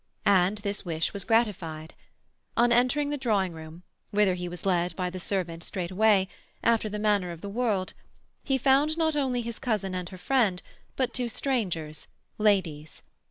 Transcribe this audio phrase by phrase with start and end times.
[0.25, 1.93] And this wish was gratified.
[2.57, 6.27] On entering the drawing room, whither he was led by the servant straightway,
[6.63, 7.93] after the manner of the world,
[8.43, 10.63] he found not only his cousin and her friend,
[10.95, 12.07] but two strangers,
[12.39, 13.03] ladies.